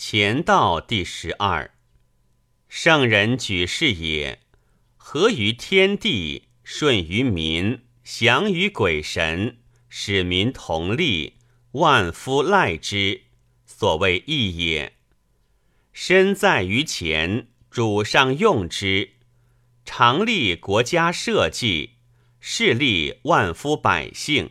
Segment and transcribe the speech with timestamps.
[0.00, 1.72] 乾道第十二。
[2.68, 4.38] 圣人举世也，
[4.96, 9.58] 合于天地，顺于民，祥于鬼神，
[9.88, 11.38] 使民同利，
[11.72, 13.22] 万夫赖之，
[13.66, 14.92] 所谓义也。
[15.92, 19.14] 身在于前，主上用之，
[19.84, 21.96] 常立国家社稷，
[22.38, 24.50] 势利万夫百姓。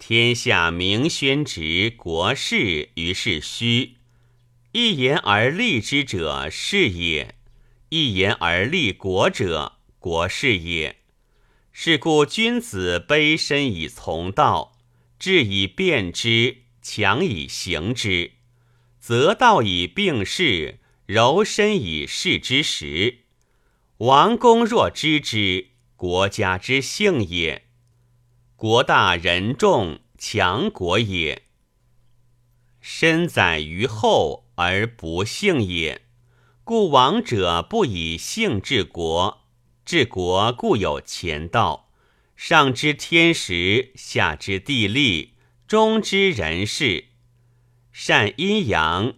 [0.00, 3.97] 天下明宣直国事于是虚，
[4.72, 7.34] 一言而立之者是也；
[7.88, 10.96] 一言而立国者国事也。
[11.72, 14.76] 是故君子卑身以从道，
[15.18, 18.32] 志以变之，强以行之，
[19.00, 23.20] 则道以并事，柔身以事之时。
[23.98, 27.64] 王公若知之，国家之幸也。
[28.54, 31.42] 国大人众，强国也；
[32.80, 36.02] 身载于后而不幸也。
[36.64, 39.42] 故王者不以幸治国，
[39.84, 41.90] 治国固有前道，
[42.34, 45.34] 上知天时，下知地利，
[45.68, 47.04] 中知人事，
[47.92, 49.14] 善阴阳，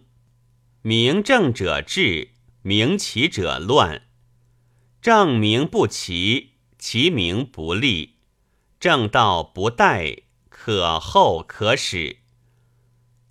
[0.83, 2.29] 明正者治，
[2.61, 4.03] 明齐者乱。
[5.01, 8.17] 正名不齐，其名不立。
[8.79, 12.17] 正道不殆，可厚可使，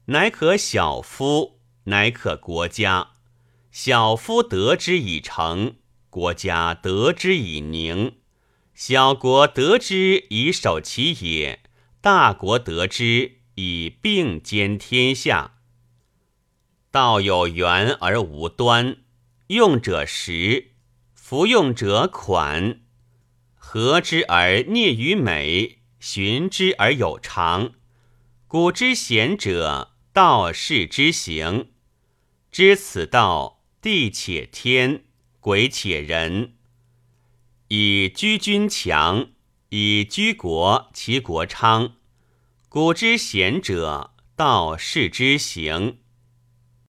[0.07, 1.60] 乃可小夫，
[1.91, 3.11] 乃可国家。
[3.71, 5.75] 小夫得之以成，
[6.09, 8.17] 国家得之以宁。
[8.75, 11.61] 小国得之以守其也，
[12.01, 15.55] 大国得之以并兼天下。
[16.91, 18.97] 道有源而无端，
[19.49, 20.73] 用者实，
[21.15, 22.81] 服用者款。
[23.55, 27.75] 和之而孽于美，循之而有常。
[28.49, 31.69] 古之贤者，道士之行。
[32.51, 35.05] 知此道，地且天，
[35.39, 36.55] 鬼且人。
[37.69, 39.31] 以居君强，
[39.69, 41.95] 以居国，其国昌。
[42.69, 46.00] 古之贤者，道是之行。